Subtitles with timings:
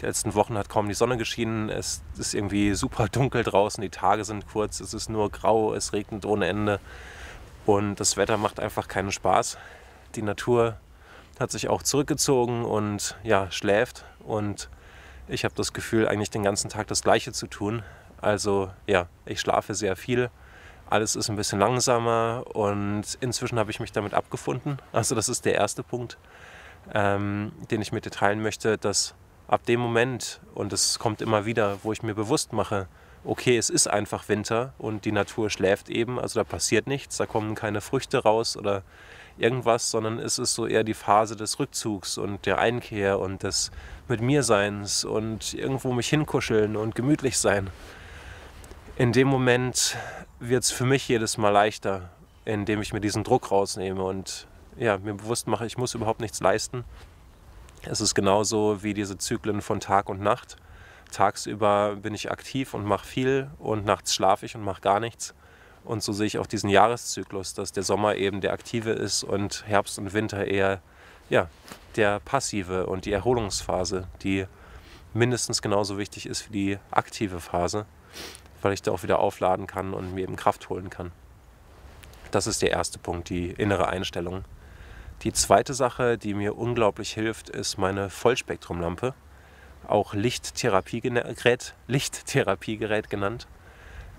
[0.00, 1.68] Die letzten Wochen hat kaum die Sonne geschienen.
[1.68, 3.82] Es ist irgendwie super dunkel draußen.
[3.82, 4.80] Die Tage sind kurz.
[4.80, 5.74] Es ist nur grau.
[5.74, 6.80] Es regnet ohne Ende.
[7.66, 9.58] Und das Wetter macht einfach keinen Spaß.
[10.14, 10.76] Die Natur
[11.38, 14.06] hat sich auch zurückgezogen und ja, schläft.
[14.20, 14.70] Und
[15.28, 17.82] ich habe das Gefühl, eigentlich den ganzen Tag das Gleiche zu tun.
[18.22, 20.30] Also ja, ich schlafe sehr viel.
[20.88, 24.78] Alles ist ein bisschen langsamer und inzwischen habe ich mich damit abgefunden.
[24.92, 26.18] Also das ist der erste Punkt,
[26.92, 29.14] ähm, den ich mit dir teilen möchte, dass
[29.50, 32.86] ab dem Moment, und es kommt immer wieder, wo ich mir bewusst mache,
[33.24, 37.26] okay, es ist einfach Winter und die Natur schläft eben, also da passiert nichts, da
[37.26, 38.82] kommen keine Früchte raus oder
[39.38, 43.72] irgendwas, sondern es ist so eher die Phase des Rückzugs und der Einkehr und des
[44.06, 47.70] mit mir Seins und irgendwo mich hinkuscheln und gemütlich sein.
[48.96, 49.96] In dem Moment
[50.38, 52.10] wird es für mich jedes Mal leichter,
[52.44, 54.46] indem ich mir diesen Druck rausnehme und
[54.76, 56.84] ja, mir bewusst mache, ich muss überhaupt nichts leisten.
[57.86, 60.56] Es ist genauso wie diese Zyklen von Tag und Nacht.
[61.12, 65.34] Tagsüber bin ich aktiv und mache viel und nachts schlafe ich und mache gar nichts.
[65.84, 69.66] Und so sehe ich auch diesen Jahreszyklus, dass der Sommer eben der aktive ist und
[69.66, 70.82] Herbst und Winter eher
[71.30, 71.48] ja,
[71.96, 74.46] der passive und die Erholungsphase, die
[75.14, 77.86] mindestens genauso wichtig ist wie die aktive Phase,
[78.60, 81.12] weil ich da auch wieder aufladen kann und mir eben Kraft holen kann.
[82.30, 84.44] Das ist der erste Punkt, die innere Einstellung.
[85.22, 89.12] Die zweite Sache, die mir unglaublich hilft, ist meine Vollspektrumlampe,
[89.86, 93.46] auch Lichttherapiegerät, Lichttherapiegerät genannt.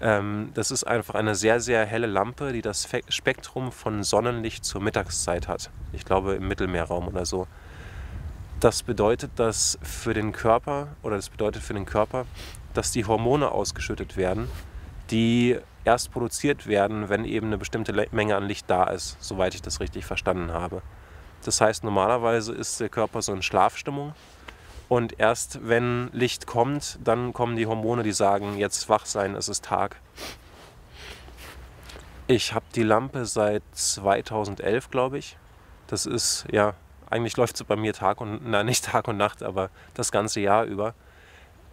[0.00, 4.80] Ähm, das ist einfach eine sehr, sehr helle Lampe, die das Spektrum von Sonnenlicht zur
[4.80, 5.70] Mittagszeit hat.
[5.92, 7.46] Ich glaube im Mittelmeerraum oder so.
[8.60, 12.24] Das bedeutet, dass für den Körper oder das bedeutet für den Körper,
[12.72, 14.48] dass die Hormone ausgeschüttet werden,
[15.10, 19.62] die erst produziert werden, wenn eben eine bestimmte Menge an Licht da ist, soweit ich
[19.62, 20.82] das richtig verstanden habe.
[21.44, 24.14] Das heißt, normalerweise ist der Körper so in Schlafstimmung
[24.88, 29.48] und erst wenn Licht kommt, dann kommen die Hormone, die sagen, jetzt wach sein, es
[29.48, 29.96] ist Tag.
[32.28, 35.36] Ich habe die Lampe seit 2011, glaube ich.
[35.86, 36.74] Das ist, ja,
[37.08, 40.40] eigentlich läuft sie bei mir Tag und, na nicht Tag und Nacht, aber das ganze
[40.40, 40.94] Jahr über.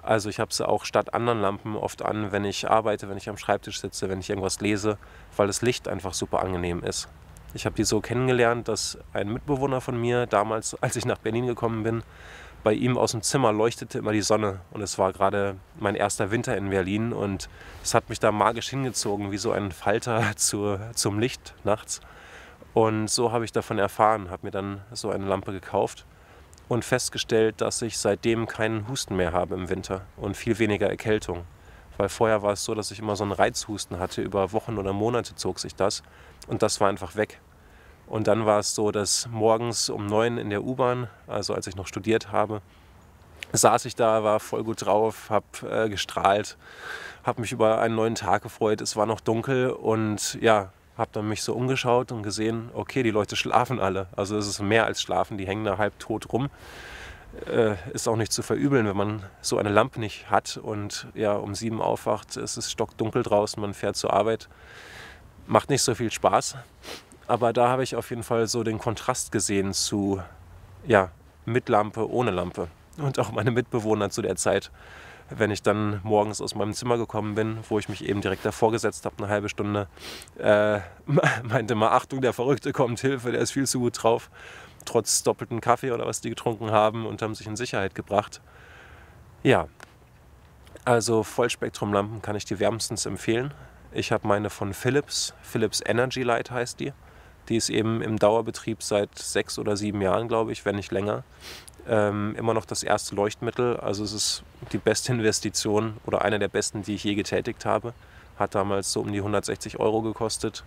[0.03, 3.29] Also ich habe sie auch statt anderen Lampen oft an, wenn ich arbeite, wenn ich
[3.29, 4.97] am Schreibtisch sitze, wenn ich irgendwas lese,
[5.37, 7.07] weil das Licht einfach super angenehm ist.
[7.53, 11.47] Ich habe die so kennengelernt, dass ein Mitbewohner von mir damals, als ich nach Berlin
[11.47, 12.03] gekommen bin,
[12.63, 16.31] bei ihm aus dem Zimmer leuchtete immer die Sonne und es war gerade mein erster
[16.31, 17.49] Winter in Berlin und
[17.83, 22.01] es hat mich da magisch hingezogen, wie so ein Falter zu, zum Licht nachts.
[22.73, 26.05] Und so habe ich davon erfahren, habe mir dann so eine Lampe gekauft
[26.69, 31.45] und festgestellt, dass ich seitdem keinen Husten mehr habe im Winter und viel weniger Erkältung.
[31.97, 34.93] Weil vorher war es so, dass ich immer so einen Reizhusten hatte, über Wochen oder
[34.93, 36.01] Monate zog sich das
[36.47, 37.39] und das war einfach weg.
[38.07, 41.75] Und dann war es so, dass morgens um neun in der U-Bahn, also als ich
[41.75, 42.61] noch studiert habe,
[43.53, 46.57] saß ich da, war voll gut drauf, habe äh, gestrahlt,
[47.23, 48.81] habe mich über einen neuen Tag gefreut.
[48.81, 53.11] Es war noch dunkel und ja, habe dann mich so umgeschaut und gesehen, okay, die
[53.11, 54.07] Leute schlafen alle.
[54.15, 56.49] Also es ist mehr als schlafen, die hängen da halb tot rum.
[57.47, 61.33] Äh, ist auch nicht zu verübeln, wenn man so eine Lampe nicht hat und ja
[61.33, 64.49] um sieben aufwacht, es ist stockdunkel draußen, man fährt zur Arbeit.
[65.47, 66.57] Macht nicht so viel Spaß,
[67.27, 70.21] aber da habe ich auf jeden Fall so den Kontrast gesehen zu,
[70.85, 71.09] ja,
[71.45, 72.67] mit Lampe, ohne Lampe.
[72.97, 74.69] Und auch meine Mitbewohner zu der Zeit,
[75.37, 78.71] wenn ich dann morgens aus meinem Zimmer gekommen bin, wo ich mich eben direkt davor
[78.71, 79.87] gesetzt habe, eine halbe Stunde,
[80.37, 80.79] äh,
[81.43, 84.29] meinte mal, Achtung, der Verrückte kommt, Hilfe, der ist viel zu gut drauf.
[84.85, 88.41] Trotz doppelten Kaffee oder was die getrunken haben und haben sich in Sicherheit gebracht.
[89.43, 89.67] Ja,
[90.85, 93.53] also Vollspektrumlampen kann ich dir wärmstens empfehlen.
[93.91, 96.93] Ich habe meine von Philips, Philips Energy Light heißt die.
[97.49, 101.23] Die ist eben im Dauerbetrieb seit sechs oder sieben Jahren, glaube ich, wenn nicht länger.
[101.87, 103.77] Ähm, immer noch das erste Leuchtmittel.
[103.77, 107.93] Also es ist die beste Investition oder eine der besten, die ich je getätigt habe.
[108.37, 110.63] Hat damals so um die 160 Euro gekostet.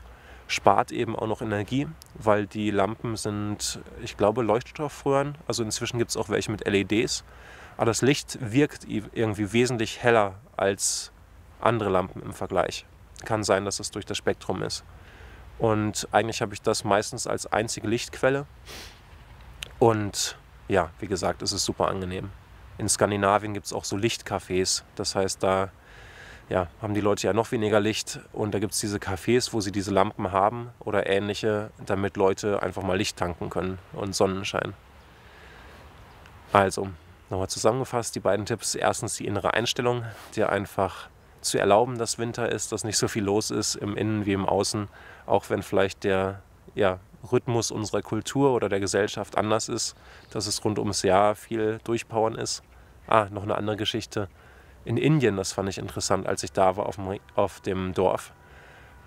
[0.48, 5.36] Spart eben auch noch Energie, weil die Lampen sind, ich glaube, Leuchtstoffröhren.
[5.48, 7.24] Also inzwischen gibt es auch welche mit LEDs.
[7.76, 11.10] Aber das Licht wirkt irgendwie wesentlich heller als
[11.60, 12.86] andere Lampen im Vergleich.
[13.24, 14.84] Kann sein, dass es durch das Spektrum ist.
[15.58, 18.46] Und eigentlich habe ich das meistens als einzige Lichtquelle.
[19.78, 22.30] Und ja, wie gesagt, es ist super angenehm.
[22.78, 24.82] In Skandinavien gibt es auch so Lichtcafés.
[24.96, 25.70] Das heißt, da
[26.48, 28.20] ja, haben die Leute ja noch weniger Licht.
[28.32, 32.62] Und da gibt es diese Cafés, wo sie diese Lampen haben oder ähnliche, damit Leute
[32.62, 34.74] einfach mal Licht tanken können und Sonnenschein.
[36.52, 36.88] Also,
[37.30, 38.74] nochmal zusammengefasst, die beiden Tipps.
[38.74, 40.04] Erstens die innere Einstellung,
[40.34, 41.08] dir einfach
[41.40, 44.46] zu erlauben, dass Winter ist, dass nicht so viel los ist im Innen wie im
[44.46, 44.88] Außen
[45.26, 46.40] auch wenn vielleicht der
[46.74, 46.98] ja,
[47.32, 49.94] Rhythmus unserer Kultur oder der Gesellschaft anders ist,
[50.30, 52.62] dass es rund ums Jahr viel Durchpowern ist.
[53.06, 54.28] Ah, noch eine andere Geschichte.
[54.84, 58.32] In Indien, das fand ich interessant, als ich da war auf dem, auf dem Dorf,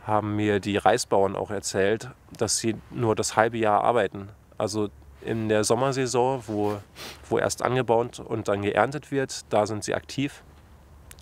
[0.06, 4.30] haben mir die Reisbauern auch erzählt, dass sie nur das halbe Jahr arbeiten.
[4.58, 4.90] Also
[5.22, 6.80] in der Sommersaison, wo,
[7.30, 10.44] wo erst angebaut und dann geerntet wird, da sind sie aktiv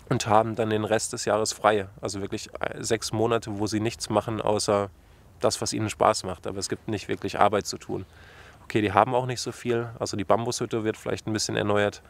[0.09, 1.87] und haben dann den Rest des Jahres frei.
[2.01, 4.89] Also wirklich äh, sechs Monate, wo sie nichts machen, außer
[5.39, 6.47] das, was ihnen Spaß macht.
[6.47, 8.05] Aber es gibt nicht wirklich Arbeit zu tun.
[8.63, 9.89] Okay, die haben auch nicht so viel.
[9.99, 12.01] Also die Bambushütte wird vielleicht ein bisschen erneuert.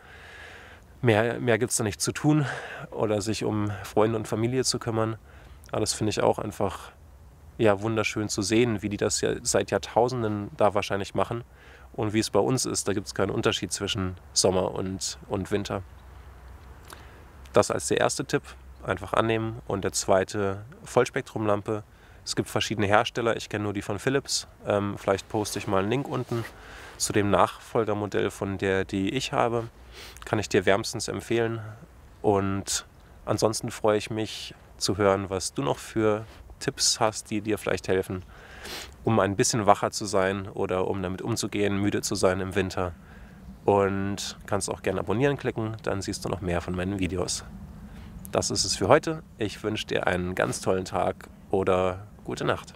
[1.01, 2.45] Mehr, mehr gibt es da nicht zu tun
[2.89, 5.17] oder sich um Freunde und Familie zu kümmern.
[5.71, 6.91] Aber das finde ich auch einfach
[7.57, 11.43] ja, wunderschön zu sehen, wie die das ja seit Jahrtausenden da wahrscheinlich machen
[11.93, 12.87] und wie es bei uns ist.
[12.87, 15.83] Da gibt es keinen Unterschied zwischen Sommer und, und Winter.
[17.53, 18.43] Das als der erste Tipp,
[18.83, 19.61] einfach annehmen.
[19.67, 21.83] Und der zweite, Vollspektrumlampe.
[22.27, 24.49] Es gibt verschiedene Hersteller, ich kenne nur die von Philips.
[24.65, 26.43] Ähm, vielleicht poste ich mal einen Link unten
[26.97, 29.69] zu dem Nachfolgermodell von der, die ich habe.
[30.25, 31.61] Kann ich dir wärmstens empfehlen.
[32.21, 32.85] Und
[33.23, 36.25] ansonsten freue ich mich zu hören, was du noch für
[36.59, 38.23] Tipps hast, die dir vielleicht helfen,
[39.05, 42.91] um ein bisschen wacher zu sein oder um damit umzugehen, müde zu sein im Winter.
[43.63, 47.45] Und kannst auch gerne abonnieren klicken, dann siehst du noch mehr von meinen Videos.
[48.33, 49.23] Das ist es für heute.
[49.37, 52.73] Ich wünsche dir einen ganz tollen Tag oder gute Nacht.